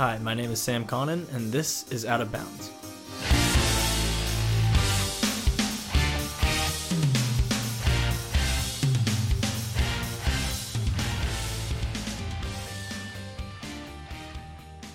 [0.00, 2.70] Hi, my name is Sam Connon, and this is Out of Bounds.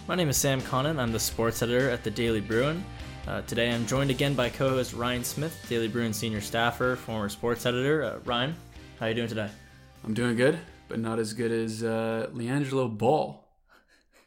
[0.07, 0.98] My name is Sam Connon.
[0.98, 2.84] I'm the sports editor at the Daily Bruin.
[3.28, 7.68] Uh, today I'm joined again by co-host Ryan Smith, Daily Bruin senior staffer, former sports
[7.68, 8.04] editor.
[8.04, 8.56] Uh, Ryan,
[9.00, 9.52] how are you doing today?
[10.04, 13.45] I'm doing good, but not as good as uh, LiAngelo Ball,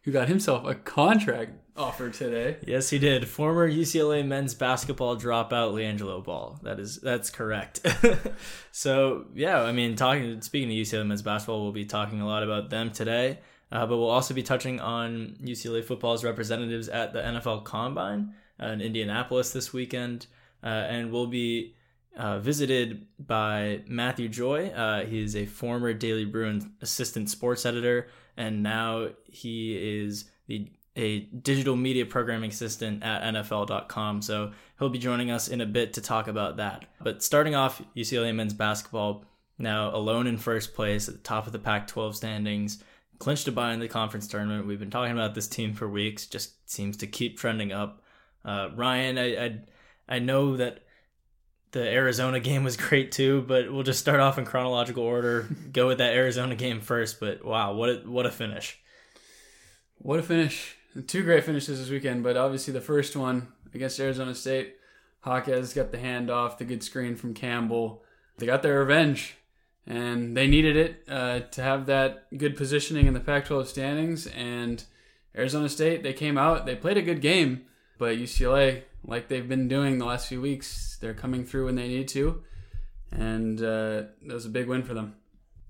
[0.09, 2.57] who got himself a contract offer today.
[2.66, 3.29] Yes, he did.
[3.29, 6.59] Former UCLA men's basketball dropout LiAngelo Ball.
[6.62, 7.87] That is that's correct.
[8.73, 12.43] so yeah, I mean, talking speaking to UCLA men's basketball, we'll be talking a lot
[12.43, 13.41] about them today.
[13.71, 18.69] Uh, but we'll also be touching on UCLA football's representatives at the NFL Combine uh,
[18.69, 20.27] in Indianapolis this weekend,
[20.65, 21.75] uh, and we'll be
[22.16, 24.69] uh, visited by Matthew Joy.
[24.69, 30.70] Uh, he is a former Daily Bruin assistant sports editor, and now he is the
[30.96, 34.21] a digital media programming assistant at NFL.com.
[34.21, 36.87] So he'll be joining us in a bit to talk about that.
[37.01, 39.24] But starting off, UCLA men's basketball
[39.59, 42.82] now alone in first place at the top of the Pac-12 standings
[43.18, 44.66] clinched a bye in the conference tournament.
[44.66, 46.26] We've been talking about this team for weeks.
[46.26, 48.02] Just seems to keep trending up.
[48.45, 49.60] Uh, Ryan, I, I
[50.09, 50.80] I know that
[51.73, 55.49] the Arizona game was great too, but we'll just start off in chronological order.
[55.73, 57.21] Go with that Arizona game first.
[57.21, 58.79] But wow, what a, what a finish!
[59.99, 60.77] What a finish!
[61.07, 64.77] Two great finishes this weekend, but obviously the first one against Arizona State,
[65.25, 68.03] Jaquez got the handoff, the good screen from Campbell.
[68.38, 69.37] They got their revenge
[69.87, 74.27] and they needed it uh, to have that good positioning in the Pac-12 standings.
[74.27, 74.84] And
[75.37, 77.62] Arizona State, they came out, they played a good game,
[77.99, 81.88] but UCLA, like they've been doing the last few weeks, they're coming through when they
[81.88, 82.43] need to,
[83.10, 85.15] and uh, that was a big win for them.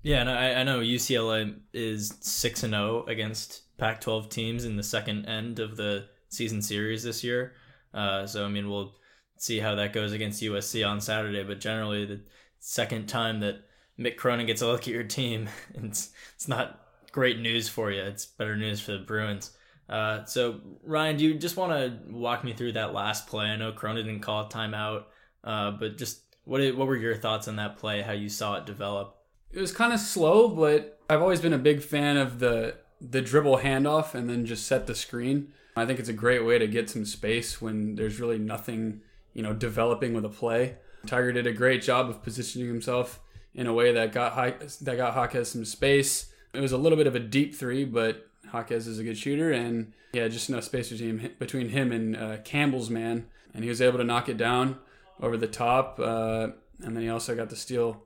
[0.01, 4.77] Yeah, and I, I know UCLA is six and zero oh against Pac-12 teams in
[4.77, 7.53] the second end of the season series this year.
[7.93, 8.95] Uh, so I mean, we'll
[9.37, 11.43] see how that goes against USC on Saturday.
[11.43, 12.21] But generally, the
[12.59, 13.61] second time that
[13.99, 16.79] Mick Cronin gets a look at your team, it's it's not
[17.11, 18.01] great news for you.
[18.01, 19.51] It's better news for the Bruins.
[19.89, 23.45] Uh, so Ryan, do you just want to walk me through that last play?
[23.45, 25.05] I know Cronin didn't call a timeout,
[25.43, 28.01] uh, but just what what were your thoughts on that play?
[28.01, 29.17] How you saw it develop?
[29.51, 33.21] It was kind of slow, but I've always been a big fan of the the
[33.21, 35.53] dribble handoff and then just set the screen.
[35.75, 39.01] I think it's a great way to get some space when there's really nothing,
[39.33, 40.75] you know, developing with a play.
[41.05, 43.21] Tiger did a great job of positioning himself
[43.55, 46.31] in a way that got that got Jaquez some space.
[46.53, 49.51] It was a little bit of a deep three, but Jaquez is a good shooter,
[49.51, 53.81] and yeah, just enough space between between him and uh, Campbell's man, and he was
[53.81, 54.77] able to knock it down
[55.21, 56.49] over the top, uh,
[56.81, 58.03] and then he also got the steal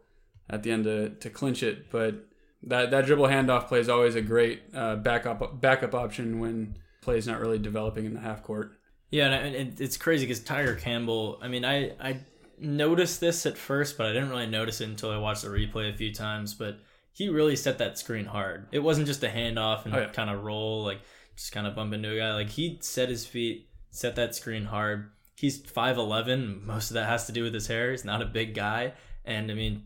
[0.49, 1.89] at the end to, to clinch it.
[1.91, 2.25] But
[2.63, 7.17] that that dribble handoff play is always a great uh, backup backup option when play
[7.17, 8.77] is not really developing in the half court.
[9.11, 11.39] Yeah, and it's crazy because Tiger Campbell.
[11.41, 12.19] I mean, I I
[12.59, 15.93] noticed this at first, but I didn't really notice it until I watched the replay
[15.93, 16.53] a few times.
[16.53, 16.79] But
[17.13, 18.67] he really set that screen hard.
[18.71, 20.07] It wasn't just a handoff and oh, yeah.
[20.07, 20.99] kind of roll, like
[21.35, 22.33] just kind of bump into a guy.
[22.33, 25.11] Like he set his feet, set that screen hard.
[25.35, 26.63] He's 5'11.
[26.63, 27.91] Most of that has to do with his hair.
[27.91, 28.93] He's not a big guy.
[29.25, 29.83] And I mean,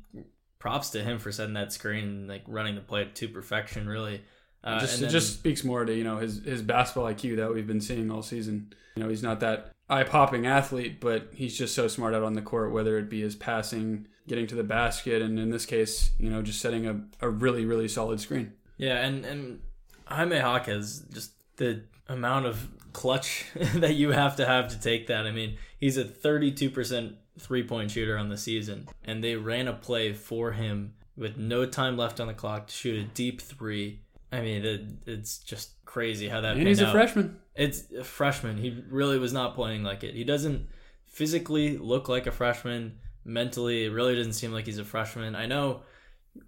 [0.58, 4.22] props to him for setting that screen, like running the play to perfection, really.
[4.64, 7.54] Uh, just, then, it just speaks more to you know his his basketball IQ that
[7.54, 8.74] we've been seeing all season.
[8.96, 12.34] You know, he's not that eye popping athlete, but he's just so smart out on
[12.34, 16.12] the court, whether it be his passing, getting to the basket, and in this case,
[16.20, 18.54] you know, just setting a, a really, really solid screen.
[18.78, 19.62] Yeah, and, and
[20.06, 23.46] Jaime Jaquez, just the amount of clutch
[23.76, 25.26] that you have to have to take that.
[25.26, 29.74] I mean, he's a 32% three point shooter on the season, and they ran a
[29.74, 34.02] play for him with no time left on the clock to shoot a deep three.
[34.32, 36.58] I mean, it, it's just crazy how that.
[36.58, 36.90] And he's out.
[36.90, 37.40] a freshman.
[37.56, 38.58] It's a freshman.
[38.58, 40.14] He really was not playing like it.
[40.14, 40.68] He doesn't
[41.06, 43.00] physically look like a freshman.
[43.28, 45.36] Mentally, it really doesn't seem like he's a freshman.
[45.36, 45.82] I know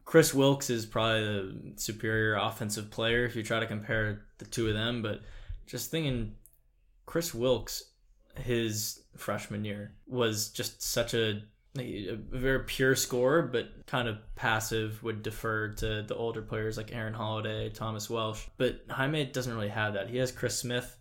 [0.06, 4.68] Kris Wilkes is probably the superior offensive player if you try to compare the two
[4.68, 5.22] of them, but
[5.68, 6.36] just thinking
[7.06, 7.84] Kris Wilkes,
[8.36, 11.42] his freshman year, was just such a
[11.78, 16.94] a very pure scorer, but kind of passive, would defer to the older players like
[16.94, 18.46] Aaron Holiday, Thomas Welsh.
[18.58, 20.10] But Jaime doesn't really have that.
[20.10, 20.98] He has Chris Smith,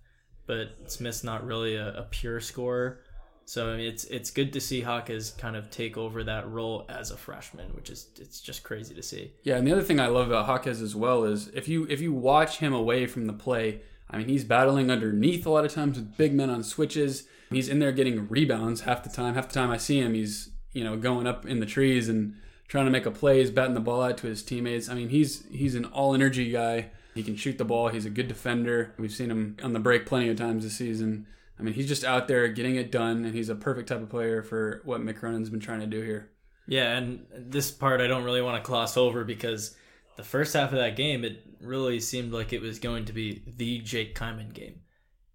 [0.47, 3.00] but Smith's not really a, a pure scorer.
[3.49, 6.85] So I mean, it's it's good to see Jaquez kind of take over that role
[6.91, 9.33] as a freshman, which is it's just crazy to see.
[9.43, 12.03] Yeah, and the other thing I love about Jaquez as well is if you if
[12.03, 13.81] you watch him away from the play,
[14.11, 17.27] I mean, he's battling underneath a lot of times with big men on switches.
[17.49, 19.35] He's in there getting rebounds half the time.
[19.35, 22.35] Half the time I see him, he's you know, going up in the trees and
[22.69, 23.39] trying to make a play.
[23.39, 24.91] He's batting the ball out to his teammates.
[24.91, 26.91] I mean, he's he's an all energy guy.
[27.15, 27.89] He can shoot the ball.
[27.89, 28.93] He's a good defender.
[28.99, 31.27] We've seen him on the break plenty of times this season.
[31.58, 34.08] I mean, he's just out there getting it done, and he's a perfect type of
[34.08, 36.31] player for what Mick Cronin's been trying to do here.
[36.66, 39.75] Yeah, and this part I don't really want to gloss over because
[40.16, 43.43] the first half of that game, it really seemed like it was going to be
[43.56, 44.81] the Jake Kyman game.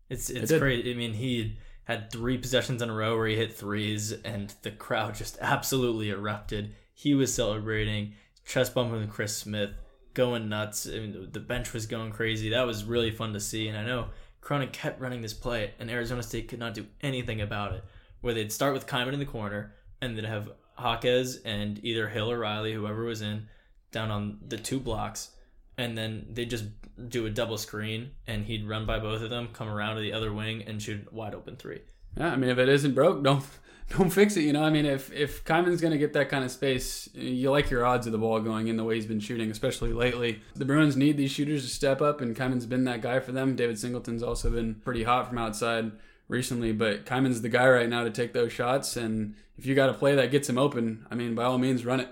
[0.09, 0.61] It's it's did.
[0.61, 0.91] crazy.
[0.91, 4.71] I mean, he had three possessions in a row where he hit threes, and the
[4.71, 6.75] crowd just absolutely erupted.
[6.93, 8.13] He was celebrating,
[8.45, 9.71] chest bumping Chris Smith,
[10.13, 10.87] going nuts.
[10.87, 12.49] I mean, the bench was going crazy.
[12.49, 14.07] That was really fun to see, and I know
[14.43, 17.83] Cronin kept running this play, and Arizona State could not do anything about it.
[18.21, 22.31] Where they'd start with Kyman in the corner, and then have Jaquez and either Hill
[22.31, 23.47] or Riley, whoever was in,
[23.91, 25.31] down on the two blocks,
[25.77, 26.65] and then they'd just
[27.07, 30.13] do a double screen, and he'd run by both of them, come around to the
[30.13, 31.81] other wing, and shoot wide open three.
[32.17, 33.43] Yeah, I mean, if it isn't broke, don't
[33.89, 34.41] don't fix it.
[34.41, 37.51] You know, I mean, if if Kyman's going to get that kind of space, you
[37.51, 40.41] like your odds of the ball going in the way he's been shooting, especially lately.
[40.55, 43.55] The Bruins need these shooters to step up, and Kyman's been that guy for them.
[43.55, 45.91] David Singleton's also been pretty hot from outside
[46.27, 48.97] recently, but Kyman's the guy right now to take those shots.
[48.97, 51.85] And if you got a play that gets him open, I mean, by all means,
[51.85, 52.09] run it.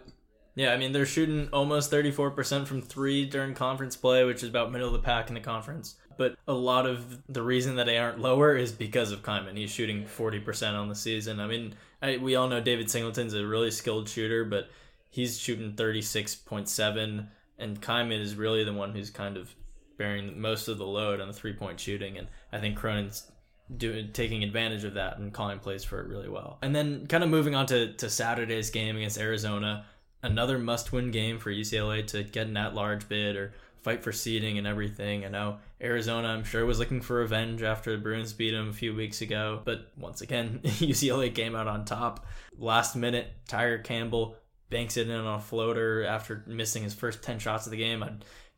[0.53, 4.71] Yeah, I mean they're shooting almost 34% from 3 during conference play, which is about
[4.71, 5.95] middle of the pack in the conference.
[6.21, 9.57] But a lot of the reason that they aren't lower is because of Kyman.
[9.57, 11.39] He's shooting 40% on the season.
[11.39, 14.69] I mean, I, we all know David Singleton's a really skilled shooter, but
[15.09, 17.27] he's shooting 36.7
[17.57, 19.55] and Kyman is really the one who's kind of
[19.97, 23.31] bearing most of the load on the three-point shooting and I think Cronin's
[23.75, 26.59] doing taking advantage of that and calling plays for it really well.
[26.61, 29.85] And then kind of moving on to, to Saturday's game against Arizona,
[30.21, 34.67] another must-win game for UCLA to get an at-large bid or fight for seeding and
[34.67, 35.25] everything.
[35.25, 38.73] I know Arizona, I'm sure, was looking for revenge after the Bruins beat them a
[38.73, 42.25] few weeks ago, but once again, UCLA came out on top.
[42.57, 44.35] Last minute, Tiger Campbell
[44.69, 48.03] banks it in on a floater after missing his first 10 shots of the game.
[48.03, 48.11] I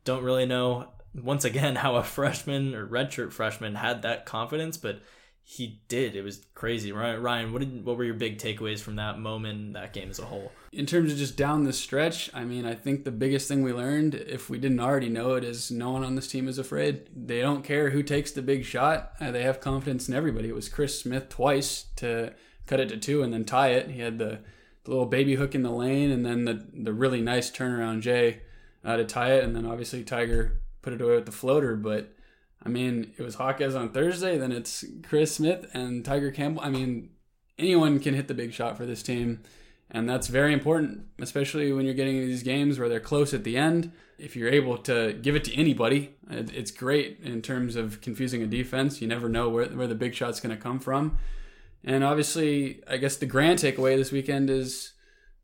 [0.03, 5.01] don't really know, once again, how a freshman or redshirt freshman had that confidence, but
[5.45, 6.15] he did.
[6.15, 6.91] It was crazy.
[6.91, 10.25] Ryan, what did what were your big takeaways from that moment, that game as a
[10.25, 10.51] whole?
[10.71, 13.73] In terms of just down the stretch, I mean, I think the biggest thing we
[13.73, 17.09] learned, if we didn't already know it, is no one on this team is afraid.
[17.13, 19.13] They don't care who takes the big shot.
[19.19, 20.47] Uh, they have confidence in everybody.
[20.47, 22.33] It was Chris Smith twice to
[22.65, 23.91] cut it to two and then tie it.
[23.91, 24.39] He had the,
[24.85, 28.41] the little baby hook in the lane and then the the really nice turnaround Jay
[28.85, 32.12] uh, to tie it, and then obviously Tiger put it away with the floater, but
[32.65, 36.61] I mean, it was Jaquez on Thursday, then it's Chris Smith and Tiger Campbell.
[36.63, 37.09] I mean,
[37.59, 39.41] anyone can hit the big shot for this team,
[39.91, 43.57] and that's very important, especially when you're getting these games where they're close at the
[43.57, 43.91] end.
[44.17, 48.47] If you're able to give it to anybody, it's great in terms of confusing a
[48.47, 49.01] defense.
[49.01, 51.17] You never know where, where the big shot's going to come from.
[51.83, 54.92] And obviously, I guess the grand takeaway this weekend is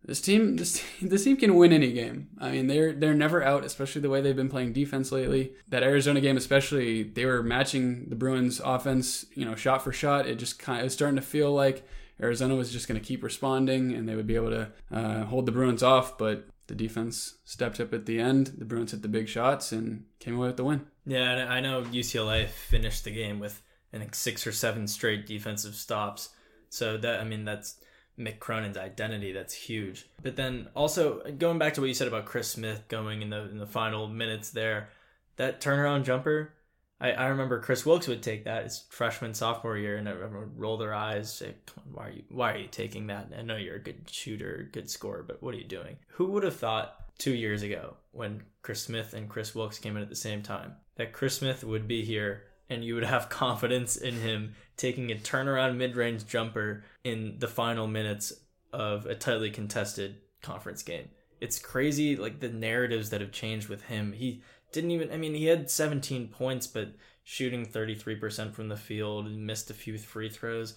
[0.05, 2.29] this team, this this team can win any game.
[2.39, 5.53] I mean, they're they're never out, especially the way they've been playing defense lately.
[5.67, 10.27] That Arizona game, especially, they were matching the Bruins' offense, you know, shot for shot.
[10.27, 11.87] It just kind of was starting to feel like
[12.21, 15.45] Arizona was just going to keep responding, and they would be able to uh, hold
[15.45, 16.17] the Bruins off.
[16.17, 18.53] But the defense stepped up at the end.
[18.57, 20.85] The Bruins hit the big shots and came away with the win.
[21.05, 23.61] Yeah, I know UCLA finished the game with
[23.93, 26.29] I think six or seven straight defensive stops.
[26.69, 27.75] So that I mean that's
[28.19, 29.31] Mick Cronin's identity.
[29.31, 30.07] That's huge.
[30.21, 33.49] But then also going back to what you said about Chris Smith going in the
[33.49, 34.89] in the final minutes there,
[35.37, 36.53] that turnaround jumper.
[37.01, 40.59] I, I remember Kris Wilkes would take that his freshman sophomore year, and everyone would
[40.59, 43.31] roll their eyes, say, "Come on, why are you why are you taking that?
[43.37, 46.43] I know you're a good shooter, good scorer, but what are you doing?" Who would
[46.43, 50.15] have thought two years ago when Chris Smith and Kris Wilkes came in at the
[50.15, 54.55] same time that Chris Smith would be here and you would have confidence in him
[54.77, 58.33] taking a turnaround mid-range jumper in the final minutes
[58.71, 61.09] of a tightly contested conference game.
[61.41, 64.13] It's crazy like the narratives that have changed with him.
[64.13, 66.89] He didn't even I mean he had 17 points but
[67.23, 70.75] shooting 33% from the field and missed a few free throws.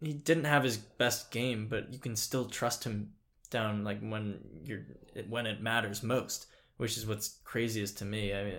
[0.00, 3.12] He didn't have his best game, but you can still trust him
[3.50, 4.82] down like when you're
[5.28, 6.46] when it matters most
[6.76, 8.34] which is what's craziest to me.
[8.34, 8.54] I mean,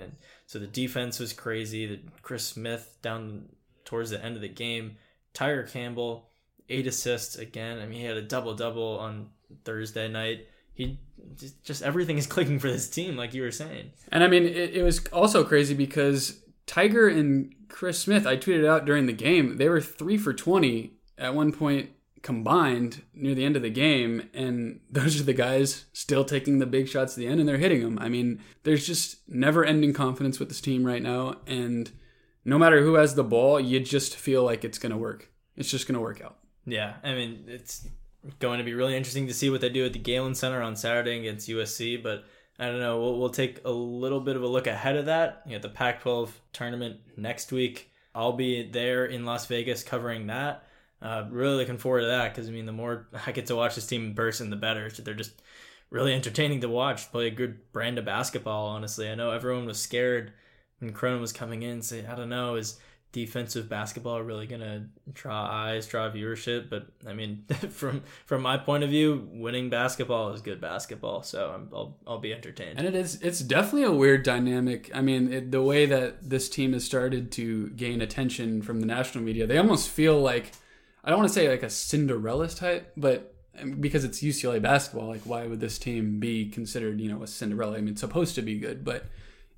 [0.45, 1.85] so the defense was crazy.
[1.85, 3.49] The Chris Smith down
[3.85, 4.97] towards the end of the game,
[5.33, 6.29] Tiger Campbell,
[6.69, 7.79] eight assists again.
[7.79, 9.29] I mean, he had a double double on
[9.63, 10.47] Thursday night.
[10.73, 10.99] He
[11.35, 13.91] just, just everything is clicking for this team, like you were saying.
[14.11, 18.67] And I mean, it, it was also crazy because Tiger and Chris Smith, I tweeted
[18.67, 21.89] out during the game, they were three for twenty at one point
[22.23, 26.65] combined near the end of the game and those are the guys still taking the
[26.65, 27.97] big shots at the end and they're hitting them.
[27.99, 31.91] I mean, there's just never ending confidence with this team right now and
[32.45, 35.29] no matter who has the ball, you just feel like it's going to work.
[35.57, 36.37] It's just going to work out.
[36.65, 37.87] Yeah, I mean, it's
[38.39, 40.75] going to be really interesting to see what they do at the Galen Center on
[40.75, 42.23] Saturday against USC, but
[42.59, 42.99] I don't know.
[42.99, 45.43] We'll, we'll take a little bit of a look ahead of that.
[45.45, 47.91] You got the Pac 12 tournament next week.
[48.15, 50.66] I'll be there in Las Vegas covering that.
[51.01, 53.75] Uh, really looking forward to that because, I mean, the more I get to watch
[53.75, 54.89] this team in person, the better.
[54.89, 55.41] They're just
[55.89, 57.11] really entertaining to watch.
[57.11, 59.09] Play a good brand of basketball, honestly.
[59.09, 60.33] I know everyone was scared
[60.79, 61.81] when Cronin was coming in.
[61.81, 62.79] Say, I don't know, is
[63.13, 66.69] defensive basketball really gonna draw eyes, draw viewership?
[66.69, 71.23] But I mean, from from my point of view, winning basketball is good basketball.
[71.23, 72.79] So I'm, I'll I'll be entertained.
[72.79, 74.89] And it is it's definitely a weird dynamic.
[74.93, 78.87] I mean, it, the way that this team has started to gain attention from the
[78.87, 80.51] national media, they almost feel like
[81.07, 83.33] I don't want to say like a Cinderella type, but
[83.79, 87.77] because it's UCLA basketball, like why would this team be considered, you know, a Cinderella?
[87.77, 89.05] I mean, it's supposed to be good, but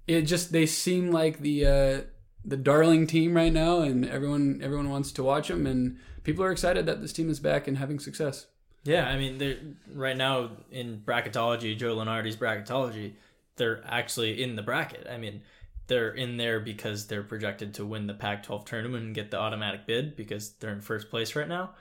[0.05, 2.01] it just they seem like the uh,
[2.45, 6.51] the darling team right now, and everyone everyone wants to watch them, and people are
[6.51, 8.45] excited that this team is back and having success.
[8.83, 9.57] Yeah, I mean, they're
[9.91, 13.13] right now in bracketology, Joe Lunardi's bracketology,
[13.55, 15.07] they're actually in the bracket.
[15.11, 15.41] I mean,
[15.89, 19.85] they're in there because they're projected to win the Pac-12 tournament and get the automatic
[19.85, 21.71] bid because they're in first place right now.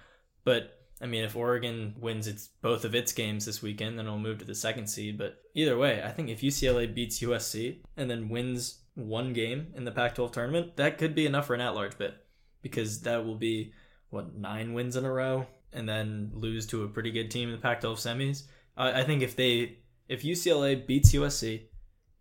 [0.45, 4.19] But I mean, if Oregon wins its both of its games this weekend, then it'll
[4.19, 5.17] move to the second seed.
[5.17, 9.85] But either way, I think if UCLA beats USC and then wins one game in
[9.85, 12.15] the Pac-12 tournament, that could be enough for an at-large bid
[12.63, 13.73] because that will be
[14.11, 17.55] what nine wins in a row, and then lose to a pretty good team in
[17.55, 18.43] the Pac-12 semis.
[18.77, 21.68] I, I think if they if UCLA beats USC,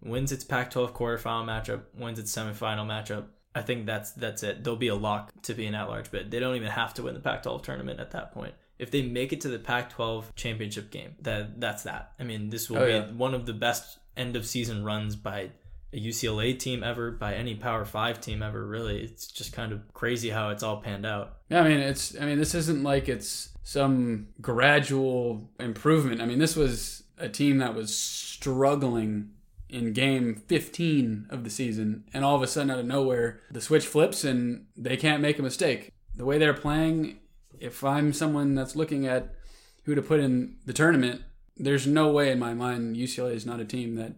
[0.02, 3.26] wins its Pac-12 quarterfinal matchup, wins its semifinal matchup,
[3.56, 4.64] I think that's that's it.
[4.64, 6.30] They'll be a lock to be an at-large bid.
[6.30, 8.54] They don't even have to win the Pac-12 tournament at that point.
[8.78, 12.12] If they make it to the Pac-12 championship game, that that's that.
[12.20, 13.12] I mean, this will Oh, be yeah.
[13.12, 15.50] one of the best end of season runs by
[15.92, 18.64] a UCLA team ever, by any Power Five team ever.
[18.64, 21.38] Really, it's just kind of crazy how it's all panned out.
[21.50, 26.22] Yeah, I mean, it's I mean, this isn't like it's some gradual improvement.
[26.22, 29.32] I mean, this was a team that was struggling
[29.70, 33.62] in game 15 of the season and all of a sudden out of nowhere the
[33.62, 35.92] switch flips and they can't make a mistake.
[36.16, 37.20] The way they're playing,
[37.60, 39.36] if I'm someone that's looking at
[39.84, 41.22] who to put in the tournament,
[41.58, 44.14] there's no way in my mind UCLA is not a team that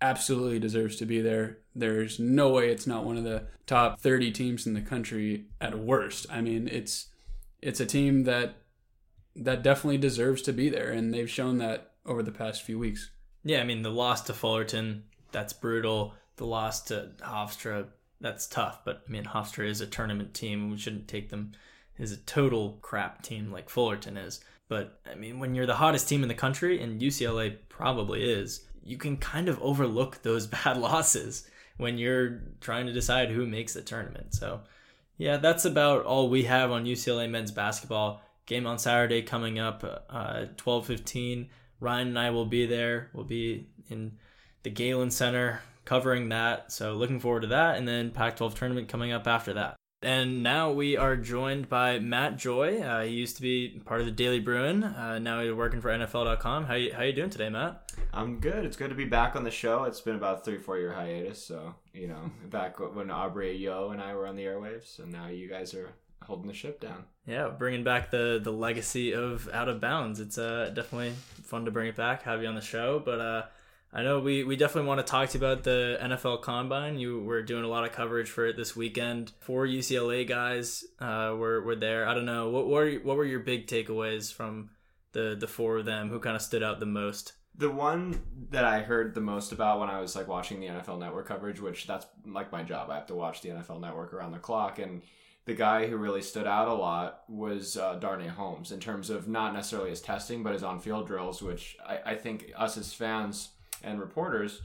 [0.00, 1.58] absolutely deserves to be there.
[1.74, 5.78] There's no way it's not one of the top 30 teams in the country at
[5.78, 6.26] worst.
[6.30, 7.06] I mean, it's
[7.62, 8.54] it's a team that
[9.36, 13.10] that definitely deserves to be there and they've shown that over the past few weeks.
[13.44, 16.14] Yeah, I mean the loss to Fullerton, that's brutal.
[16.36, 17.86] The loss to Hofstra,
[18.20, 18.84] that's tough.
[18.84, 20.70] But I mean Hofstra is a tournament team.
[20.70, 21.52] We shouldn't take them
[21.98, 24.40] as a total crap team like Fullerton is.
[24.68, 28.66] But I mean when you're the hottest team in the country, and UCLA probably is,
[28.82, 33.72] you can kind of overlook those bad losses when you're trying to decide who makes
[33.72, 34.34] the tournament.
[34.34, 34.60] So
[35.16, 38.22] yeah, that's about all we have on UCLA men's basketball.
[38.46, 41.50] Game on Saturday coming up, uh, twelve fifteen.
[41.80, 43.10] Ryan and I will be there.
[43.12, 44.12] We'll be in
[44.62, 46.70] the Galen Center covering that.
[46.70, 47.76] So looking forward to that.
[47.76, 49.76] And then Pac-12 tournament coming up after that.
[50.02, 52.80] And now we are joined by Matt Joy.
[52.80, 54.82] Uh, he used to be part of the Daily Bruin.
[54.82, 56.64] Uh, now he's working for NFL.com.
[56.64, 57.92] How you, how you doing today, Matt?
[58.10, 58.64] I'm good.
[58.64, 59.84] It's good to be back on the show.
[59.84, 61.44] It's been about three, four year hiatus.
[61.44, 65.28] So, you know, back when Aubrey Yo and I were on the airwaves, and now
[65.28, 65.90] you guys are
[66.30, 67.04] holding the ship down.
[67.26, 70.20] Yeah, bringing back the the legacy of Out of Bounds.
[70.20, 73.02] It's uh, definitely fun to bring it back, have you on the show.
[73.04, 73.42] But uh,
[73.92, 76.98] I know we, we definitely want to talk to you about the NFL Combine.
[76.98, 79.32] You were doing a lot of coverage for it this weekend.
[79.40, 82.08] Four UCLA guys uh, were were there.
[82.08, 84.70] I don't know what were what were your big takeaways from
[85.12, 86.08] the the four of them?
[86.08, 87.32] Who kind of stood out the most?
[87.56, 91.00] The one that I heard the most about when I was like watching the NFL
[91.00, 92.90] Network coverage, which that's like my job.
[92.90, 95.02] I have to watch the NFL Network around the clock, and
[95.50, 99.26] the guy who really stood out a lot was uh, Darnay Holmes in terms of
[99.26, 103.48] not necessarily his testing, but his on-field drills, which I, I think us as fans
[103.82, 104.62] and reporters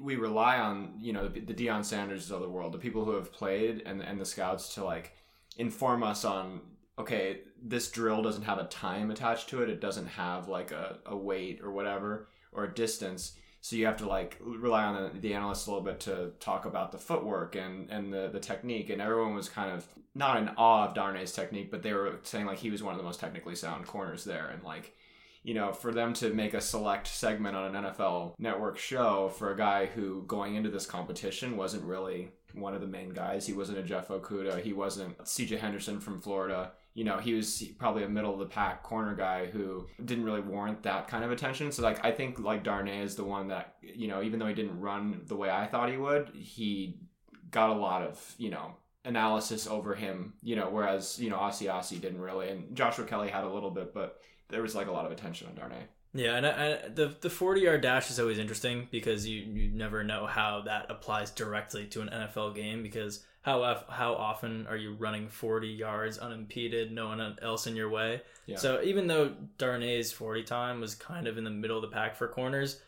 [0.00, 3.16] we rely on you know the, the Deion Sanders of the world, the people who
[3.16, 5.16] have played and and the scouts to like
[5.56, 6.60] inform us on
[7.00, 9.68] okay this drill doesn't have a time attached to it.
[9.68, 13.96] It doesn't have like a, a weight or whatever or a distance so you have
[13.96, 17.88] to like rely on the, analysts a little bit to talk about the footwork and
[17.90, 21.70] and the, the technique and everyone was kind of not in awe of Darnay's technique
[21.70, 24.48] but they were saying like he was one of the most technically sound corners there
[24.48, 24.94] and like
[25.44, 29.52] you know, for them to make a select segment on an NFL network show for
[29.52, 33.46] a guy who going into this competition wasn't really one of the main guys.
[33.46, 34.62] He wasn't a Jeff Okudah.
[34.62, 36.72] He wasn't CJ Henderson from Florida.
[36.94, 40.40] You know, he was probably a middle of the pack corner guy who didn't really
[40.40, 41.72] warrant that kind of attention.
[41.72, 44.54] So, like, I think like Darnay is the one that, you know, even though he
[44.54, 46.98] didn't run the way I thought he would, he
[47.50, 52.00] got a lot of, you know, analysis over him, you know, whereas, you know, Asiasi
[52.00, 52.50] didn't really.
[52.50, 55.48] And Joshua Kelly had a little bit, but there was like a lot of attention
[55.48, 55.84] on Darnay.
[56.14, 59.70] Yeah, and I, I, the the forty yard dash is always interesting because you you
[59.70, 64.76] never know how that applies directly to an NFL game because how how often are
[64.76, 68.22] you running forty yards unimpeded, no one else in your way?
[68.46, 68.56] Yeah.
[68.56, 72.16] So even though Darnay's forty time was kind of in the middle of the pack
[72.16, 72.80] for corners,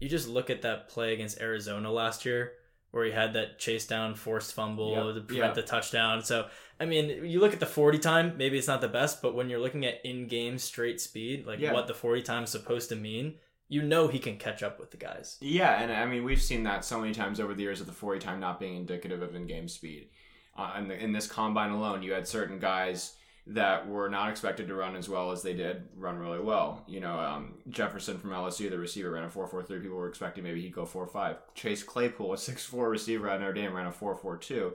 [0.00, 2.52] you just look at that play against Arizona last year
[2.92, 5.14] where he had that chase down forced fumble Yep.
[5.16, 5.60] to prevent Yeah.
[5.60, 6.22] the touchdown.
[6.22, 6.48] So
[6.78, 9.48] I mean, you look at the 40 time, maybe it's not the best, but when
[9.50, 11.72] you're looking at in-game straight speed, like Yeah.
[11.72, 14.90] what the 40 time is supposed to mean, you know he can catch up with
[14.90, 15.36] the guys.
[15.40, 17.92] Yeah, and I mean we've seen that so many times over the years of the
[17.92, 20.08] forty time not being indicative of in-game speed.
[20.56, 23.14] Uh, and in this combine alone, you had certain guys
[23.48, 26.82] that were not expected to run as well as they did run really well.
[26.88, 29.82] You know, um, Jefferson from LSU, the receiver, ran a 4.43.
[29.82, 31.36] People were expecting maybe he'd go 4.5.
[31.54, 34.72] Chase Claypool, a 6'4 receiver at Notre Dame, ran a 4.42.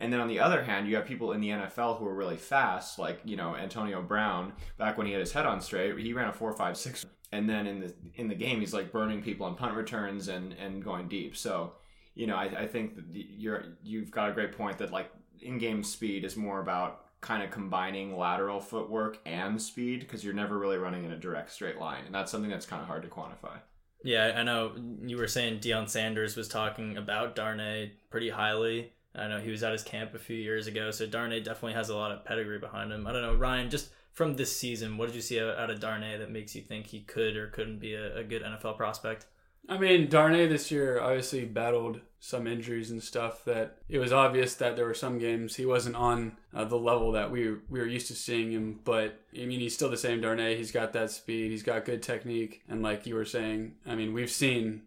[0.00, 2.36] And then on the other hand, you have people in the NFL who are really
[2.36, 4.52] fast, like you know Antonio Brown.
[4.76, 7.48] Back when he had his head on straight, he ran a four five six, and
[7.48, 10.82] then in the in the game, he's like burning people on punt returns and and
[10.82, 11.36] going deep.
[11.36, 11.74] So,
[12.14, 15.58] you know, I, I think that you're you've got a great point that like in
[15.58, 20.58] game speed is more about kind of combining lateral footwork and speed because you're never
[20.58, 23.08] really running in a direct straight line, and that's something that's kind of hard to
[23.08, 23.58] quantify.
[24.04, 24.72] Yeah, I know
[25.04, 28.92] you were saying Deion Sanders was talking about Darnay pretty highly.
[29.14, 31.88] I know he was at his camp a few years ago, so Darnay definitely has
[31.88, 33.06] a lot of pedigree behind him.
[33.06, 36.18] I don't know, Ryan, just from this season, what did you see out of Darnay
[36.18, 39.26] that makes you think he could or couldn't be a, a good NFL prospect?
[39.68, 44.56] I mean, Darnay this year obviously battled some injuries and stuff that it was obvious
[44.56, 47.86] that there were some games he wasn't on uh, the level that we we were
[47.86, 48.80] used to seeing him.
[48.82, 50.56] But I mean, he's still the same Darnay.
[50.56, 51.52] He's got that speed.
[51.52, 54.82] He's got good technique, and like you were saying, I mean, we've seen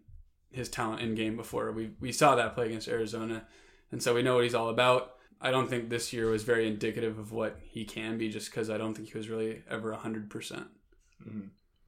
[0.50, 1.72] his talent in game before.
[1.72, 3.44] We we saw that play against Arizona,
[3.90, 5.14] and so we know what he's all about.
[5.42, 8.70] I don't think this year was very indicative of what he can be, just because
[8.70, 10.68] I don't think he was really ever hundred percent.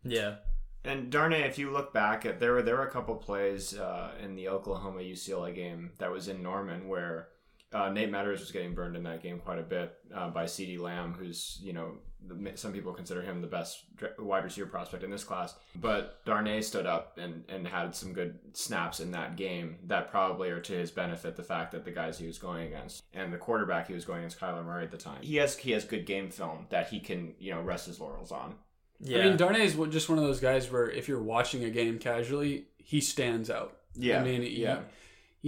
[0.05, 0.37] Yeah,
[0.85, 4.13] And Darnay, if you look back at there were there were a couple plays uh,
[4.23, 7.29] in the Oklahoma UCLA game that was in Norman where
[7.73, 10.79] uh, Nate Meadors was getting burned in that game quite a bit uh, by CeeDee
[10.79, 11.93] Lamb, who's you know
[12.27, 13.85] the, some people consider him the best
[14.19, 15.55] wide receiver prospect in this class.
[15.75, 20.51] But Darnay stood up and and had some good snaps in that game that probably
[20.51, 21.37] are to his benefit.
[21.37, 24.21] The fact that the guys he was going against and the quarterback he was going
[24.21, 27.01] against, Kyler Murray at the time, he has he has good game film that he
[27.01, 28.55] can you know rest his laurels on.
[29.01, 29.19] yeah.
[29.19, 31.99] I mean, Darnay is just one of those guys where if you're watching a game
[31.99, 33.79] casually, he stands out.
[33.97, 34.49] Yeah, I mean, yeah.
[34.77, 34.81] He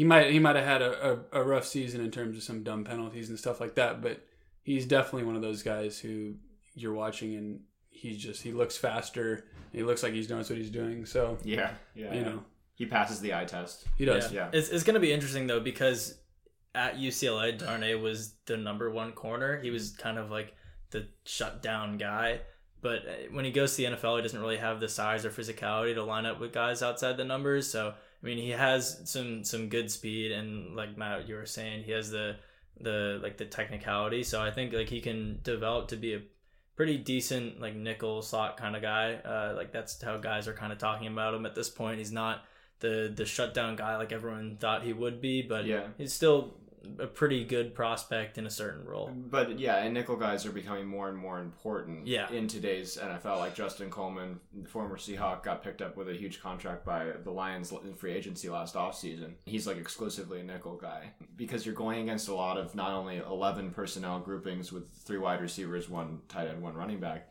[0.05, 2.85] might he might have had a, a, a rough season in terms of some dumb
[2.85, 4.21] penalties and stuff like that, but
[4.63, 6.35] he's definitely one of those guys who
[6.75, 9.47] you're watching and he's just he looks faster.
[9.73, 11.07] He looks like he's knows what he's doing.
[11.07, 12.13] So Yeah, yeah.
[12.13, 12.25] you yeah.
[12.25, 13.87] know he passes the eye test.
[13.97, 14.31] he does.
[14.31, 14.51] Yeah.
[14.53, 16.19] It's, it's going to be interesting though because
[16.75, 19.59] at UCLA, Darnay was the number one corner.
[19.59, 20.55] He was kind of like
[20.91, 22.41] the shut down guy.
[22.83, 25.31] But uh, when he goes to the NFL, he doesn't really have the size or
[25.31, 27.67] physicality to line up with guys outside the numbers.
[27.67, 31.85] So I mean, he has some some good speed, and like Matt, you were saying,
[31.85, 32.37] he has the
[32.81, 34.23] the like the technicality.
[34.23, 36.23] So I think like he can develop to be a
[36.77, 39.15] pretty decent like nickel slot kind of guy.
[39.15, 41.99] Uh, like that's how guys are kind of talking about him at this point.
[41.99, 42.45] He's not
[42.81, 45.87] the the shutdown guy like everyone thought he would be, but Yeah.
[45.97, 46.55] he's still
[46.99, 49.11] a pretty good prospect in a certain role.
[49.15, 52.31] But yeah, and nickel guys are becoming more and more important Yeah.
[52.33, 53.39] in today's NFL.
[53.39, 57.31] Like Justin Coleman, the former Seahawk, got picked up with a huge contract by the
[57.31, 59.35] Lions in free agency last offseason.
[59.45, 63.19] He's like exclusively a nickel guy because you're going against a lot of not only
[63.19, 67.29] 11 personnel groupings with three wide receivers, one tight end, one running back,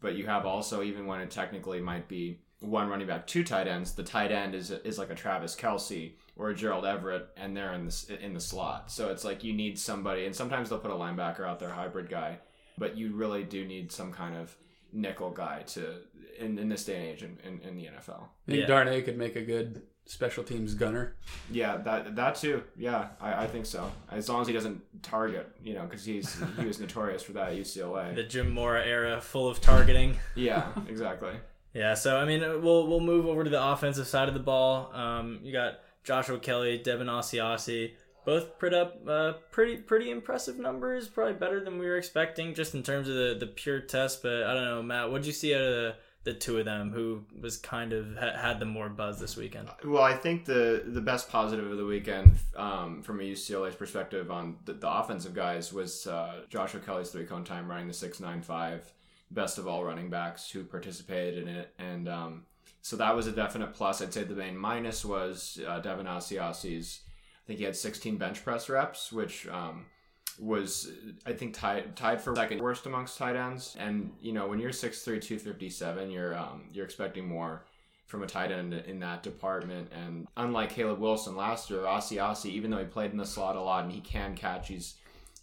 [0.00, 3.66] but you have also, even when it technically might be one running back, two tight
[3.68, 7.56] ends, the tight end is is like a Travis Kelce or a Gerald Everett, and
[7.56, 8.90] they're in the in the slot.
[8.90, 12.08] So it's like you need somebody, and sometimes they'll put a linebacker out there, hybrid
[12.08, 12.38] guy,
[12.78, 14.54] but you really do need some kind of
[14.92, 15.96] nickel guy to
[16.38, 18.22] in, in this day and age in, in, in the NFL.
[18.22, 18.66] I think Yeah.
[18.66, 21.16] Darnay could make a good special teams gunner.
[21.50, 22.62] Yeah, that that too.
[22.76, 23.90] Yeah, I, I think so.
[24.10, 27.48] As long as he doesn't target, you know, because he's he was notorious for that
[27.52, 28.14] at UCLA.
[28.14, 30.16] The Jim Mora era, full of targeting.
[30.34, 31.32] Yeah, exactly.
[31.76, 34.90] Yeah, so I mean, we'll we'll move over to the offensive side of the ball.
[34.94, 37.92] Um, you got Joshua Kelly, Devin Asiasi,
[38.24, 41.06] both put up uh, pretty pretty impressive numbers.
[41.06, 44.22] Probably better than we were expecting, just in terms of the, the pure test.
[44.22, 46.64] But I don't know, Matt, what would you see out of the, the two of
[46.64, 49.68] them, who was kind of ha- had the more buzz this weekend?
[49.84, 54.30] Well, I think the the best positive of the weekend, um, from a UCLA's perspective
[54.30, 58.18] on the, the offensive guys, was uh, Joshua Kelly's three cone time running the six
[58.18, 58.90] nine five,
[59.30, 62.46] best of all running backs who participated in it, and um,
[62.82, 64.00] so that was a definite plus.
[64.00, 67.00] I'd say the main minus was uh, Devin Asiasi's.
[67.04, 69.86] I think he had 16 bench press reps, which um,
[70.38, 70.92] was
[71.24, 73.76] I think tied tied for second worst amongst tight ends.
[73.78, 77.64] And you know when you're 6'3", 257, you're um, you're expecting more
[78.06, 79.90] from a tight end in that department.
[79.92, 83.60] And unlike Caleb Wilson last year, Asiasi, even though he played in the slot a
[83.60, 84.94] lot and he can catch, he's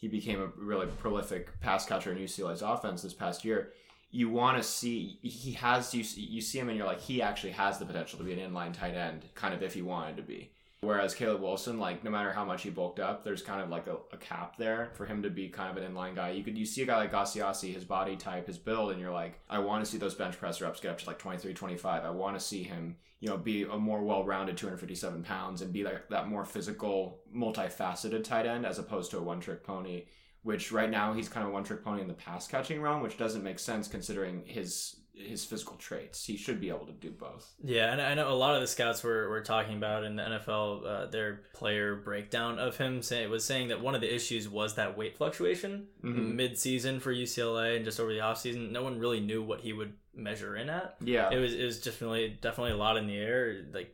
[0.04, 3.72] he became a really prolific pass catcher in UCLA's offense this past year.
[4.12, 7.54] You want to see he has you you see him and you're like he actually
[7.54, 10.22] has the potential to be an inline tight end, kind of if he wanted to
[10.22, 10.52] be.
[10.84, 13.88] Whereas Caleb Wilson, like no matter how much he bulked up, there's kind of like
[13.88, 16.32] a, a, cap there for him to be kind of an inline guy.
[16.32, 19.12] You could you see a guy like Asiasi, his body type, his build, and you're
[19.12, 22.04] like, I want to see those bench press reps get up to like 23, 25.
[22.04, 25.86] I want to see him, you know, be a more well-rounded 257 pounds and be
[25.86, 30.06] like that more physical, multifaceted tight end as opposed to a one-trick pony.
[30.42, 33.02] Which right now he's kind of a one trick pony in the pass catching realm,
[33.02, 36.26] which doesn't make sense considering his his physical traits.
[36.26, 37.54] He should be able to do both.
[37.64, 40.24] Yeah, and I know a lot of the scouts were, were talking about in the
[40.24, 44.50] NFL uh, their player breakdown of him say, was saying that one of the issues
[44.50, 46.36] was that weight fluctuation mm-hmm.
[46.36, 48.72] mid season for UCLA and just over the offseason.
[48.72, 50.96] No one really knew what he would measure in at.
[51.00, 53.66] Yeah, it was it was really definitely a lot in the air.
[53.72, 53.94] Like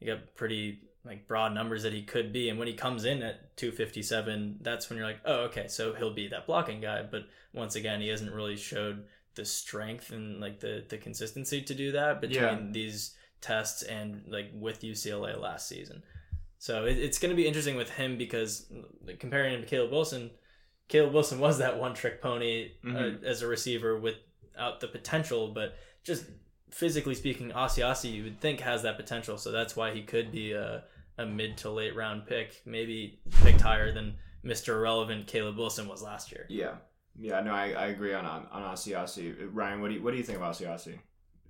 [0.00, 3.22] you got pretty like broad numbers that he could be, and when he comes in
[3.22, 7.02] at 257, that's when you're like, oh okay, so he'll be that blocking guy.
[7.08, 9.04] But once again, he hasn't really showed
[9.38, 12.72] the strength and like the the consistency to do that between yeah.
[12.72, 16.02] these tests and like with UCLA last season.
[16.58, 18.66] So it, it's going to be interesting with him because
[19.06, 20.32] like, comparing him to Caleb Wilson,
[20.88, 23.24] Caleb Wilson was that one trick pony uh, mm-hmm.
[23.24, 26.24] uh, as a receiver without the potential, but just
[26.70, 29.38] physically speaking, Asiasi you would think has that potential.
[29.38, 30.82] So that's why he could be a,
[31.16, 34.74] a mid to late round pick, maybe picked higher than Mr.
[34.74, 36.44] Irrelevant Caleb Wilson was last year.
[36.48, 36.74] Yeah.
[37.20, 39.34] Yeah, no, I, I agree on on, on Asiasi.
[39.52, 40.98] Ryan, what do you what do you think of Asiasi?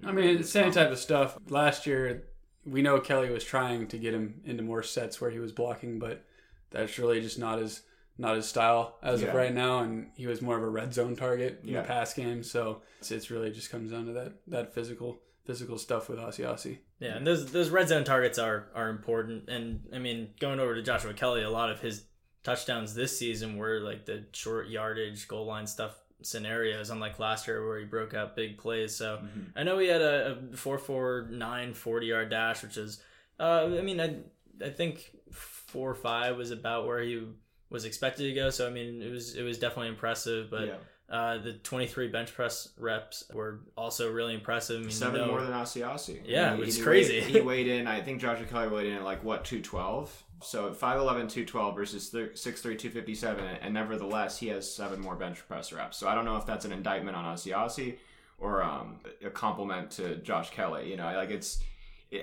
[0.04, 1.36] I mean, same type of stuff.
[1.48, 2.28] Last year,
[2.64, 5.98] we know Kelly was trying to get him into more sets where he was blocking,
[5.98, 6.24] but
[6.70, 7.82] that's really just not his
[8.16, 9.28] not his style as yeah.
[9.28, 9.80] of right now.
[9.80, 11.82] And he was more of a red zone target in yeah.
[11.82, 12.42] the pass game.
[12.42, 16.78] So it's, it's really just comes down to that that physical physical stuff with Asiasi.
[17.00, 19.48] Yeah, and those those red zone targets are are important.
[19.48, 22.04] And I mean, going over to Joshua Kelly, a lot of his
[22.42, 27.66] touchdowns this season were like the short yardage goal line stuff scenarios, unlike last year
[27.66, 28.94] where he broke out big plays.
[28.94, 29.40] So mm-hmm.
[29.56, 33.02] I know he had a, a 449 40 yard dash, which is,
[33.38, 34.16] uh, I mean, I,
[34.64, 37.22] I think 4 5 was about where he
[37.70, 38.50] was expected to go.
[38.50, 40.66] So, I mean, it was, it was definitely impressive, but.
[40.66, 40.74] Yeah.
[41.10, 44.76] Uh, the 23 bench press reps were also really impressive.
[44.76, 46.20] I mean, Seven you know, more than Asiasi.
[46.26, 47.20] Yeah, it was crazy.
[47.20, 50.24] Weighed, he weighed in, I think Joshua Kelly weighed in at like, what, 212?
[50.42, 55.96] So 5'11", 212 versus 6'3", 257, and nevertheless, he has seven more bench press reps.
[55.96, 57.96] So I don't know if that's an indictment on Asiasi
[58.38, 60.90] or um, a compliment to Josh Kelly.
[60.90, 61.58] You know, like it's,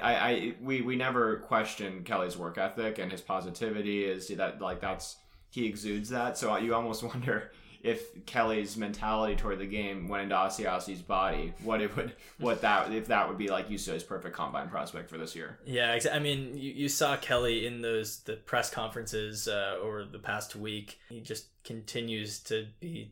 [0.02, 4.80] I, I, we, we never question Kelly's work ethic and his positivity is that like
[4.80, 5.18] that's
[5.52, 6.38] he exudes that.
[6.38, 7.52] So you almost wonder
[7.86, 12.92] if Kelly's mentality toward the game went into Asiasi's body, what it would, what that,
[12.92, 15.60] if that would be like UCLA's perfect combine prospect for this year.
[15.66, 20.18] Yeah, I mean, you, you saw Kelly in those the press conferences uh, over the
[20.18, 21.00] past week.
[21.10, 23.12] He just continues to be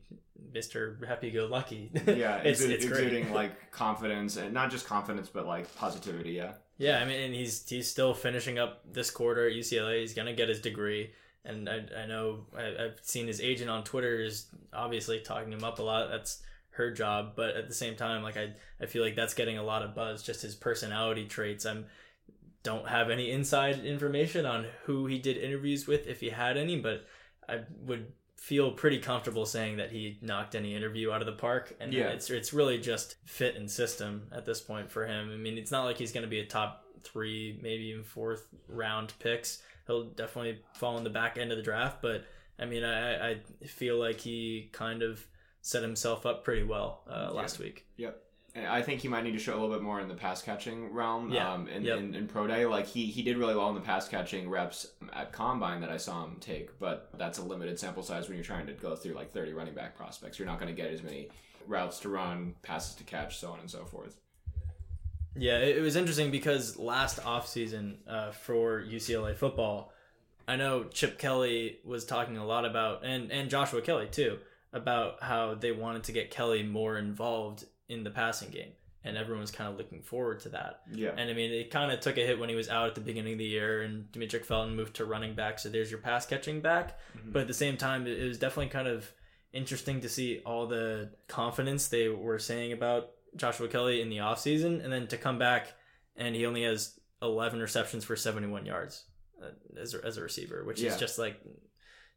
[0.52, 1.06] Mr.
[1.06, 1.90] Happy Go Lucky.
[2.06, 3.34] Yeah, it's, it's exuding great.
[3.34, 6.32] like confidence and not just confidence, but like positivity.
[6.32, 6.54] Yeah.
[6.78, 10.00] Yeah, I mean, and he's he's still finishing up this quarter at UCLA.
[10.00, 11.12] He's gonna get his degree
[11.44, 15.64] and I, I know I, have seen his agent on Twitter is obviously talking him
[15.64, 16.10] up a lot.
[16.10, 19.58] That's her job, but at the same time, like I, I feel like that's getting
[19.58, 20.22] a lot of buzz.
[20.22, 21.66] Just his personality traits.
[21.66, 21.86] I'm
[22.62, 26.80] don't have any inside information on who he did interviews with, if he had any,
[26.80, 27.04] but
[27.46, 31.76] I would feel pretty comfortable saying that he knocked any interview out of the park.
[31.78, 32.08] And yeah.
[32.08, 35.30] it's it's really just fit and system at this point for him.
[35.32, 38.46] I mean, it's not like he's going to be a top three, maybe even fourth
[38.68, 42.02] round picks he'll definitely fall in the back end of the draft.
[42.02, 42.24] But
[42.58, 43.36] I mean, I, I
[43.66, 45.24] feel like he kind of
[45.62, 47.64] set himself up pretty well uh, last yeah.
[47.64, 47.86] week.
[47.96, 48.20] Yep.
[48.56, 50.92] I think he might need to show a little bit more in the pass catching
[50.92, 51.32] realm.
[51.32, 51.52] Yeah.
[51.52, 51.98] Um, in, yep.
[51.98, 54.86] in, in, pro day, like he he did really well in the pass catching reps
[55.12, 58.44] at combine that I saw him take, but that's a limited sample size when you're
[58.44, 60.38] trying to go through like 30 running back prospects.
[60.38, 61.30] You're not going to get as many
[61.66, 64.20] routes to run, passes to catch, so on and so forth.
[65.36, 69.92] Yeah, it was interesting because last offseason uh, for UCLA football,
[70.46, 74.38] I know Chip Kelly was talking a lot about, and, and Joshua Kelly too,
[74.72, 78.72] about how they wanted to get Kelly more involved in the passing game.
[79.06, 80.80] And everyone was kind of looking forward to that.
[80.90, 81.10] Yeah.
[81.14, 83.02] And I mean, it kind of took a hit when he was out at the
[83.02, 85.58] beginning of the year, and Demetric Felton moved to running back.
[85.58, 86.98] So there's your pass catching back.
[87.14, 87.32] Mm-hmm.
[87.32, 89.12] But at the same time, it was definitely kind of
[89.52, 94.82] interesting to see all the confidence they were saying about Joshua Kelly in the offseason,
[94.82, 95.74] and then to come back
[96.16, 99.04] and he only has 11 receptions for 71 yards
[99.42, 99.48] uh,
[99.80, 100.90] as, a, as a receiver, which yeah.
[100.90, 101.40] is just like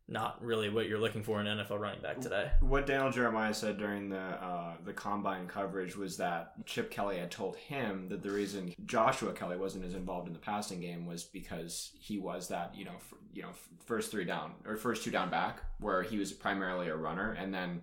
[0.09, 2.49] not really what you're looking for in NFL running back today.
[2.61, 7.29] What Daniel Jeremiah said during the uh, the combine coverage was that Chip Kelly had
[7.29, 11.25] told him that the reason Joshua Kelly wasn't as involved in the passing game was
[11.25, 15.03] because he was that you know f- you know f- first three down or first
[15.03, 17.81] two down back where he was primarily a runner and then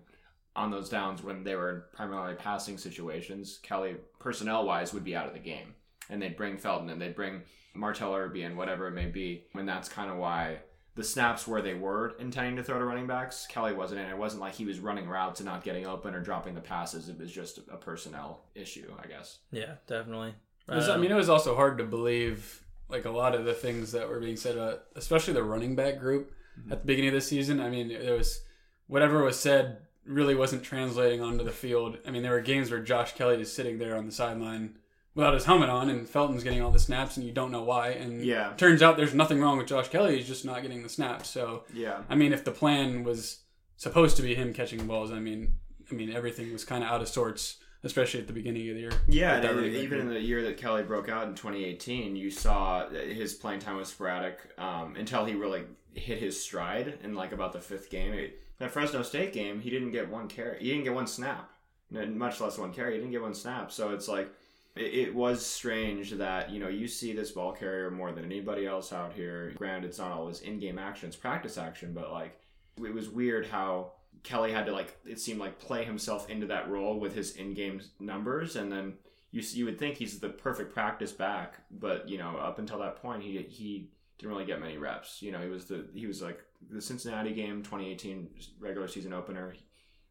[0.55, 5.27] on those downs when they were primarily passing situations Kelly personnel wise would be out
[5.27, 5.73] of the game
[6.09, 7.41] and they'd bring Felton and they'd bring
[7.73, 10.59] Martell Irby and whatever it may be and that's kind of why
[10.95, 14.07] the snaps where they were intending to throw to running backs, Kelly wasn't in.
[14.07, 17.09] It wasn't like he was running routes and not getting open or dropping the passes.
[17.09, 19.39] It was just a personnel issue, I guess.
[19.51, 20.35] Yeah, definitely.
[20.69, 23.53] It was- I mean, it was also hard to believe like a lot of the
[23.53, 26.31] things that were being said, uh, especially the running back group
[26.71, 27.59] at the beginning of the season.
[27.59, 28.43] I mean, there was
[28.87, 31.97] whatever was said really wasn't translating onto the field.
[32.07, 34.77] I mean, there were games where Josh Kelly is sitting there on the sideline
[35.15, 37.89] without his helmet on, and Felton's getting all the snaps, and you don't know why.
[37.89, 38.53] And Yeah.
[38.57, 41.29] turns out there's nothing wrong with Josh Kelly; he's just not getting the snaps.
[41.29, 42.03] So, Yeah.
[42.09, 43.43] I mean, if the plan was
[43.77, 45.53] supposed to be him catching balls, I mean,
[45.91, 48.81] I mean, everything was kind of out of sorts, especially at the beginning of the
[48.81, 48.91] year.
[49.07, 52.89] Yeah, and back even in the year that Kelly broke out in 2018, you saw
[52.89, 55.63] his playing time was sporadic um, until he really
[55.93, 58.13] hit his stride in like about the fifth game.
[58.13, 60.59] It- that Fresno State game, he didn't get one carry.
[60.59, 61.51] He didn't get one snap,
[61.91, 62.93] much less one carry.
[62.93, 63.71] He didn't get one snap.
[63.71, 64.29] So it's like
[64.75, 68.65] it, it was strange that you know you see this ball carrier more than anybody
[68.65, 69.53] else out here.
[69.57, 71.93] Granted, it's not always in-game action; it's practice action.
[71.93, 72.39] But like,
[72.77, 73.91] it was weird how
[74.23, 77.81] Kelly had to like it seemed like play himself into that role with his in-game
[77.99, 78.93] numbers, and then
[79.31, 83.01] you you would think he's the perfect practice back, but you know up until that
[83.01, 85.21] point he he didn't really get many reps.
[85.21, 89.55] You know he was the he was like the Cincinnati game 2018 regular season opener.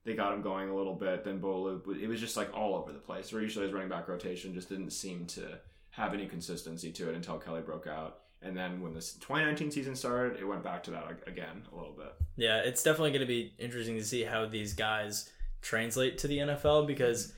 [0.05, 1.25] They got him going a little bit.
[1.25, 3.33] Then Bolu, it was just like all over the place.
[3.33, 5.59] Where usually his running back rotation just didn't seem to
[5.91, 8.19] have any consistency to it until Kelly broke out.
[8.43, 11.95] And then when the 2019 season started, it went back to that again a little
[11.97, 12.13] bit.
[12.37, 15.31] Yeah, it's definitely going to be interesting to see how these guys
[15.63, 17.33] translate to the NFL because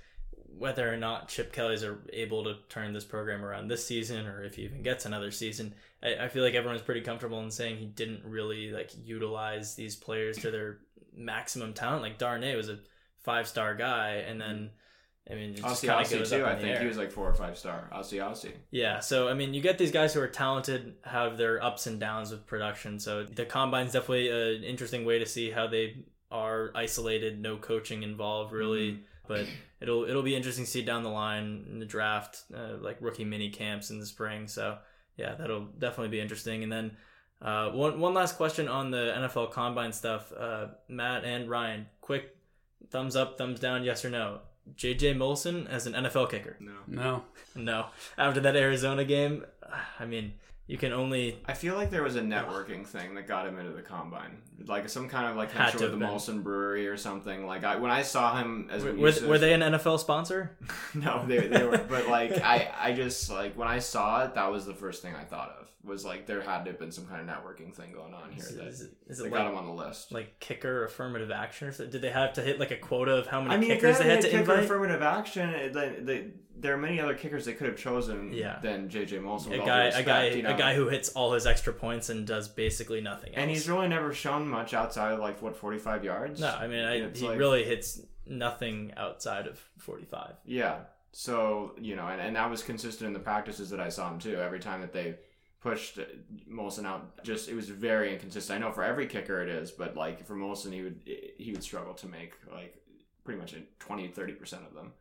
[0.59, 4.43] whether or not Chip Kelly's are able to turn this program around this season or
[4.45, 7.77] if he even gets another season, I, I feel like everyone's pretty comfortable in saying
[7.79, 10.79] he didn't really like utilize these players to their
[11.15, 12.03] maximum talent.
[12.03, 12.79] Like Darnay was a
[13.23, 14.71] five star guy, and then
[15.31, 16.47] I mean, it just Asiasi too.
[16.47, 16.81] I think air.
[16.81, 17.91] he was like four or five star.
[17.93, 18.53] Asiasi.
[18.71, 21.99] Yeah, so I mean, you get these guys who are talented, have their ups and
[21.99, 23.01] downs with production.
[23.01, 28.03] So the combine's definitely an interesting way to see how they are isolated, no coaching
[28.03, 28.93] involved, really.
[28.93, 29.03] Mm-hmm.
[29.27, 29.47] But
[29.81, 33.25] it'll it'll be interesting to see down the line in the draft, uh, like rookie
[33.25, 34.49] mini camps in the spring.
[34.49, 34.79] So
[35.17, 36.63] yeah, that'll definitely be interesting.
[36.63, 36.97] And then
[37.43, 42.37] uh, one one last question on the NFL Combine stuff, uh, Matt and Ryan, quick
[42.91, 44.41] thumbs up, thumbs down, yes or no.
[44.75, 46.57] JJ Molson as an NFL kicker.
[46.59, 46.73] No.
[46.89, 47.23] No,
[47.55, 47.87] No.
[48.19, 49.45] After that Arizona game,
[50.01, 50.33] I mean,
[50.67, 53.73] you can only I feel like there was a networking thing that got him into
[53.73, 56.09] the combine, like some kind of like Had connection with the been.
[56.09, 57.47] Molson Brewery or something.
[57.47, 60.57] Like I, when I saw him as were, we were, were they an NFL sponsor?
[60.95, 64.51] no, they, they were, but like I, I just like when I saw it, that
[64.51, 67.07] was the first thing I thought of was like there had to have been some
[67.07, 69.45] kind of networking thing going on here Is, that is it, is that it got
[69.45, 70.11] like, him on the list.
[70.11, 71.93] like kicker affirmative action or something?
[71.93, 74.05] Did they have to hit like a quota of how many I mean, kickers they
[74.11, 74.65] had to kicker invite?
[74.65, 76.27] affirmative action, it- then they,
[76.59, 78.59] there are many other kickers they could have chosen Yeah.
[78.63, 79.53] than JJ Molson.
[79.53, 80.55] a guy, due a guy, you know?
[80.55, 83.39] a guy who hits all his extra points and does basically nothing else.
[83.43, 86.41] and he's really never shown much outside of like what forty five yards.
[86.41, 90.35] no, I mean, I, he like- really hits nothing outside of forty-five.
[90.45, 90.81] Yeah.
[91.13, 94.19] So, you know, and, and that was consistent in the practices that I saw him
[94.19, 94.37] too.
[94.41, 95.15] Every time that they
[95.61, 95.99] pushed
[96.51, 98.57] Molson out, just it was very inconsistent.
[98.63, 101.01] I know for every kicker it is, but like for Molson, he would
[101.39, 102.77] he would struggle to make like
[103.25, 104.93] pretty much 20 30% of them.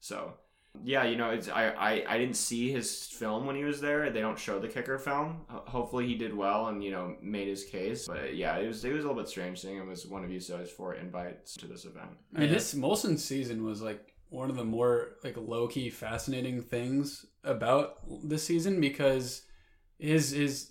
[0.00, 0.34] So,
[0.82, 4.10] yeah, you know, it's I, I I didn't see his film when he was there.
[4.10, 5.42] They don't show the kicker film.
[5.48, 8.06] Ho- Hopefully, he did well and you know made his case.
[8.08, 10.24] But uh, yeah, it was it was a little bit strange seeing him as one
[10.24, 12.10] of you UCLA's four invites to this event.
[12.34, 12.54] I mean Yeah.
[12.54, 17.98] this Molson season was like one of the more like low key fascinating things about
[18.28, 19.42] this season because
[19.98, 20.70] his his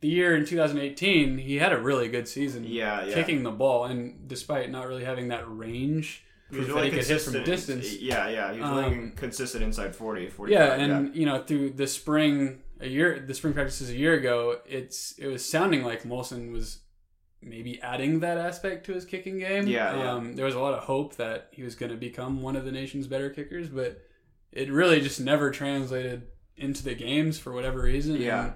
[0.00, 3.14] the year in 2018 he had a really good season Yeah, yeah.
[3.14, 6.90] kicking the ball and despite not really having that range He was really that he
[6.98, 7.44] could hit from consistent.
[7.82, 8.52] distance Yeah, yeah.
[8.54, 10.52] He was really Um, consistent inside 40, 45.
[10.60, 14.58] yeah and you know through the spring a year the spring practices a year ago
[14.66, 16.80] it's it was sounding like Molson was
[17.42, 20.12] maybe adding that aspect to his kicking game Yeah, yeah.
[20.12, 22.64] um, there was a lot of hope that he was going to become one of
[22.64, 24.00] the nation's better kickers but
[24.50, 28.42] it really just never translated into the games for whatever reason Yeah.
[28.44, 28.52] and,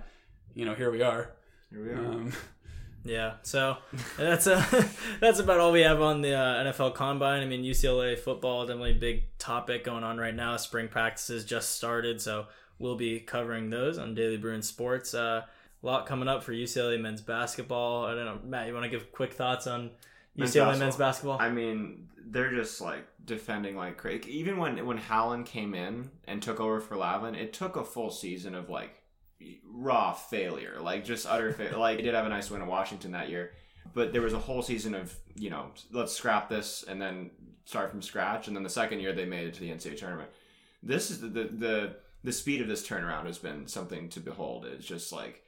[0.55, 1.31] you know here we are
[1.71, 1.97] Here we are.
[2.07, 2.33] um,
[3.05, 3.79] Yeah, so
[4.17, 4.65] that's uh,
[5.21, 7.43] that's about all we have on the uh, NFL Combine.
[7.43, 10.57] I mean, UCLA football definitely a big topic going on right now.
[10.57, 12.47] Spring practices just started, so
[12.79, 15.15] we'll be covering those on Daily Bruin Sports.
[15.15, 15.43] Uh,
[15.83, 18.05] a lot coming up for UCLA men's basketball.
[18.07, 18.69] I don't know, Matt.
[18.69, 19.91] You want to give quick thoughts on
[20.37, 21.39] Men's UCLA men's basketball?
[21.41, 24.39] I mean, they're just like defending like crazy.
[24.39, 28.11] Even when when Howland came in and took over for Lavin, it took a full
[28.11, 29.02] season of like
[29.65, 31.77] raw failure, like just utter failure.
[31.79, 33.53] like he did have a nice win in Washington that year,
[33.95, 37.31] but there was a whole season of you know let's scrap this and then
[37.65, 38.49] start from scratch.
[38.49, 40.31] And then the second year they made it to the NCAA tournament.
[40.83, 44.67] This is the the the, the speed of this turnaround has been something to behold.
[44.67, 45.43] It's just like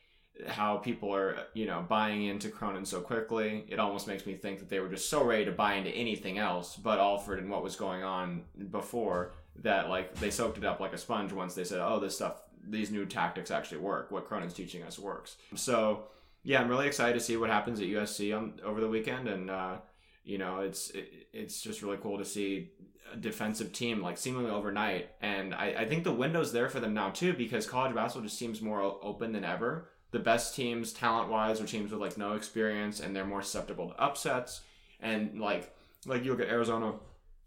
[0.48, 3.64] how people are you know buying into Cronin so quickly.
[3.68, 6.38] It almost makes me think that they were just so ready to buy into anything
[6.38, 10.80] else but Alford and what was going on before that like they soaked it up
[10.80, 14.26] like a sponge once they said oh this stuff these new tactics actually work what
[14.26, 15.36] Cronin's teaching us works.
[15.54, 16.04] So
[16.44, 19.50] yeah I'm really excited to see what happens at USC on over the weekend and
[19.50, 19.76] uh,
[20.24, 22.70] you know it's it, it's just really cool to see
[23.12, 26.94] a defensive team like seemingly overnight and I, I think the window's there for them
[26.94, 29.90] now too because college basketball just seems more open than ever.
[30.12, 33.88] The best teams talent wise are teams with like no experience and they're more susceptible
[33.88, 34.60] to upsets
[35.00, 35.74] and like
[36.06, 36.92] like you look at Arizona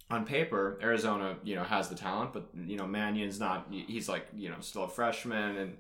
[0.09, 4.27] on paper Arizona you know has the talent but you know Mannion's not he's like
[4.35, 5.77] you know still a freshman and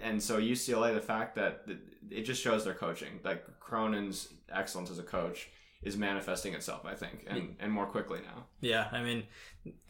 [0.00, 1.66] and so UCLA the fact that
[2.10, 5.48] it just shows their coaching like Cronin's excellence as a coach
[5.82, 8.44] is manifesting itself, I think, and, and more quickly now.
[8.60, 9.24] Yeah, I mean,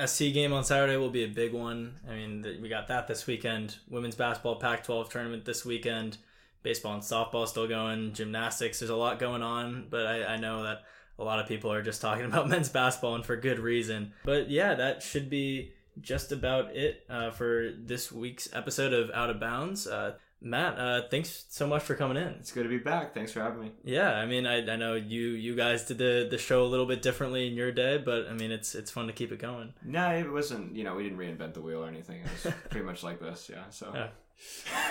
[0.04, 2.00] SC game on Saturday will be a big one.
[2.08, 3.76] I mean, we got that this weekend.
[3.90, 6.16] Women's basketball Pac-12 tournament this weekend.
[6.62, 8.14] Baseball and softball still going.
[8.14, 10.84] Gymnastics, there's a lot going on, but I, I know that
[11.18, 14.12] a lot of people are just talking about men's basketball and for good reason.
[14.24, 19.30] But yeah, that should be just about it uh, for this week's episode of Out
[19.30, 19.86] of Bounds.
[19.86, 22.28] Uh, Matt, uh, thanks so much for coming in.
[22.40, 23.14] It's good to be back.
[23.14, 23.72] Thanks for having me.
[23.84, 26.86] Yeah, I mean, I, I know you you guys did the, the show a little
[26.86, 29.72] bit differently in your day, but I mean, it's it's fun to keep it going.
[29.84, 30.74] No, it wasn't.
[30.74, 32.22] You know, we didn't reinvent the wheel or anything.
[32.22, 33.50] It was pretty much like this.
[33.52, 33.62] Yeah.
[33.70, 33.92] So.
[33.94, 34.08] Yeah.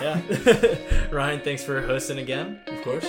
[0.00, 1.10] yeah.
[1.10, 2.60] Ryan, thanks for hosting again.
[2.66, 3.06] Of course.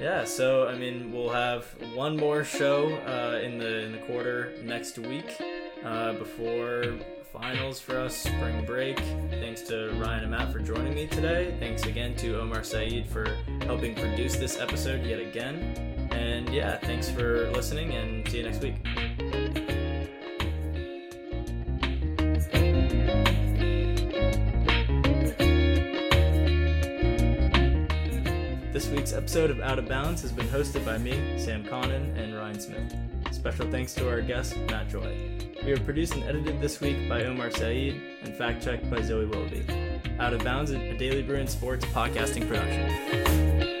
[0.00, 4.52] Yeah, so I mean, we'll have one more show uh, in the in the quarter
[4.62, 5.40] next week
[5.84, 6.84] uh, before
[7.32, 8.98] finals for us, spring break.
[9.30, 11.56] Thanks to Ryan and Matt for joining me today.
[11.60, 13.26] Thanks again to Omar Saeed for
[13.62, 16.08] helping produce this episode yet again.
[16.10, 19.65] And yeah, thanks for listening and see you next week.
[29.06, 32.58] Week's episode of Out of Bounds has been hosted by me, Sam Connon, and Ryan
[32.58, 32.96] Smith.
[33.30, 35.38] Special thanks to our guest, Matt Joy.
[35.64, 39.26] We are produced and edited this week by Omar Saeed and fact checked by Zoe
[39.26, 39.64] Willoughby.
[40.18, 43.75] Out of Bounds, is a Daily Bruin Sports podcasting production.